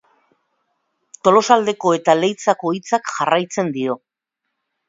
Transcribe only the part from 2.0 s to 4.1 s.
Leitzako Hitzak jarraitzen dio.